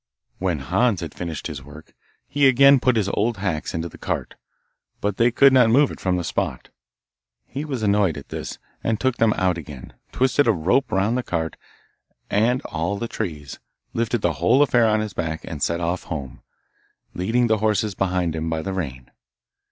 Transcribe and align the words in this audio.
When 0.39 0.61
Hans 0.61 1.01
had 1.01 1.13
finished 1.13 1.45
his 1.45 1.61
work, 1.63 1.93
he 2.27 2.47
again 2.47 2.79
put 2.79 2.95
his 2.95 3.07
old 3.09 3.37
hacks 3.37 3.75
into 3.75 3.87
the 3.87 3.99
cart, 3.99 4.33
but 4.99 5.17
they 5.17 5.29
could 5.29 5.53
not 5.53 5.69
move 5.69 5.91
it 5.91 5.99
from 5.99 6.15
the 6.17 6.23
spot. 6.23 6.69
He 7.45 7.63
was 7.63 7.83
annoyed 7.83 8.17
at 8.17 8.29
this, 8.29 8.57
and 8.83 8.99
took 8.99 9.17
them 9.17 9.31
out 9.37 9.59
again, 9.59 9.93
twisted 10.11 10.47
a 10.47 10.51
rope 10.51 10.91
round 10.91 11.19
the 11.19 11.21
cart, 11.21 11.55
and 12.31 12.63
all 12.65 12.97
the 12.97 13.07
trees, 13.07 13.59
lifted 13.93 14.21
the 14.23 14.33
whole 14.33 14.63
affair 14.63 14.87
on 14.87 15.01
his 15.01 15.13
back, 15.13 15.41
and 15.43 15.61
set 15.61 15.79
off 15.79 16.05
home, 16.05 16.41
leading 17.13 17.45
the 17.45 17.59
horses 17.59 17.93
behind 17.93 18.35
him 18.35 18.49
by 18.49 18.63
the 18.63 18.73
rein. 18.73 19.11